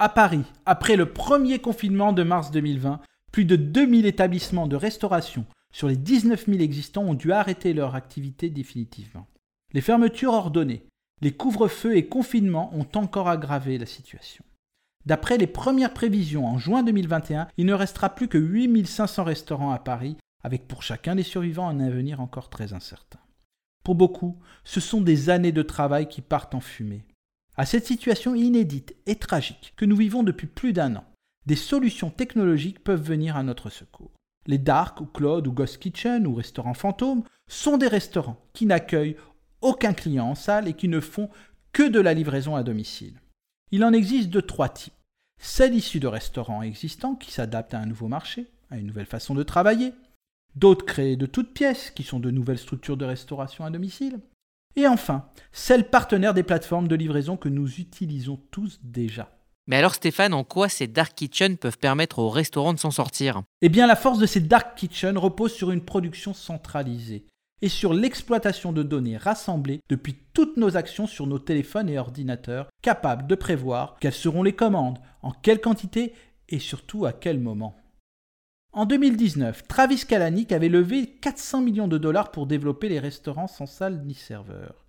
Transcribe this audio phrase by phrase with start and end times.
[0.00, 3.00] À Paris, après le premier confinement de mars 2020,
[3.32, 7.96] plus de 2000 établissements de restauration sur les 19 000 existants ont dû arrêter leur
[7.96, 9.26] activité définitivement.
[9.72, 10.86] Les fermetures ordonnées,
[11.20, 14.44] les couvre-feux et confinements ont encore aggravé la situation.
[15.04, 19.80] D'après les premières prévisions en juin 2021, il ne restera plus que 8500 restaurants à
[19.80, 23.18] Paris, avec pour chacun des survivants un avenir encore très incertain.
[23.82, 27.04] Pour beaucoup, ce sont des années de travail qui partent en fumée.
[27.58, 31.04] À cette situation inédite et tragique que nous vivons depuis plus d'un an,
[31.44, 34.12] des solutions technologiques peuvent venir à notre secours.
[34.46, 39.16] Les Dark ou Cloud ou Ghost Kitchen ou restaurants fantômes sont des restaurants qui n'accueillent
[39.60, 41.30] aucun client en salle et qui ne font
[41.72, 43.20] que de la livraison à domicile.
[43.72, 44.94] Il en existe de trois types.
[45.40, 49.34] Celles issues de restaurants existants qui s'adaptent à un nouveau marché, à une nouvelle façon
[49.34, 49.92] de travailler.
[50.54, 54.20] D'autres créées de toutes pièces qui sont de nouvelles structures de restauration à domicile.
[54.78, 59.36] Et enfin, celles partenaires des plateformes de livraison que nous utilisons tous déjà.
[59.66, 63.42] Mais alors Stéphane, en quoi ces dark kitchens peuvent permettre aux restaurants de s'en sortir?
[63.60, 67.26] Eh bien la force de ces dark kitchens repose sur une production centralisée
[67.60, 72.68] et sur l'exploitation de données rassemblées depuis toutes nos actions sur nos téléphones et ordinateurs,
[72.80, 76.12] capables de prévoir quelles seront les commandes, en quelle quantité
[76.48, 77.76] et surtout à quel moment.
[78.78, 83.66] En 2019, Travis Kalanick avait levé 400 millions de dollars pour développer les restaurants sans
[83.66, 84.86] salle ni serveur.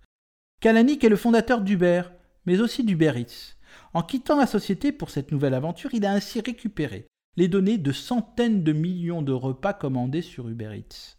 [0.60, 2.02] Kalanick est le fondateur d'Uber,
[2.46, 3.56] mais aussi d'Uber Eats.
[3.92, 7.90] En quittant la société pour cette nouvelle aventure, il a ainsi récupéré les données de
[7.90, 11.16] centaines de millions de repas commandés sur Uber Eats.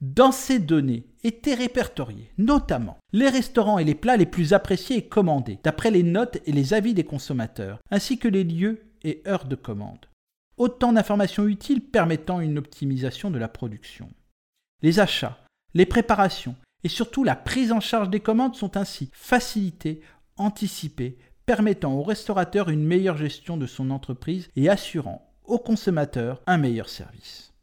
[0.00, 5.06] Dans ces données étaient répertoriés notamment les restaurants et les plats les plus appréciés et
[5.06, 9.44] commandés, d'après les notes et les avis des consommateurs, ainsi que les lieux et heures
[9.44, 10.06] de commande.
[10.60, 14.10] Autant d'informations utiles permettant une optimisation de la production.
[14.82, 15.38] Les achats,
[15.72, 20.02] les préparations et surtout la prise en charge des commandes sont ainsi facilitées,
[20.36, 21.16] anticipées,
[21.46, 26.90] permettant au restaurateur une meilleure gestion de son entreprise et assurant au consommateur un meilleur
[26.90, 27.54] service.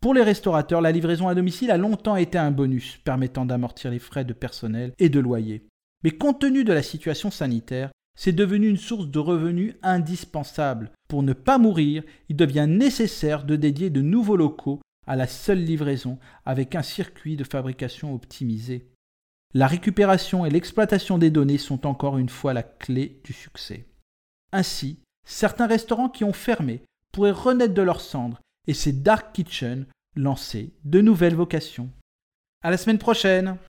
[0.00, 4.00] Pour les restaurateurs, la livraison à domicile a longtemps été un bonus permettant d'amortir les
[4.00, 5.68] frais de personnel et de loyer.
[6.02, 10.90] Mais compte tenu de la situation sanitaire, c'est devenu une source de revenus indispensable.
[11.06, 15.62] Pour ne pas mourir, il devient nécessaire de dédier de nouveaux locaux à la seule
[15.62, 18.90] livraison avec un circuit de fabrication optimisé.
[19.54, 23.86] La récupération et l'exploitation des données sont encore une fois la clé du succès.
[24.50, 29.86] Ainsi, certains restaurants qui ont fermé pourraient renaître de leurs cendres et ces dark kitchens
[30.16, 31.88] lancer de nouvelles vocations.
[32.64, 33.58] À la semaine prochaine!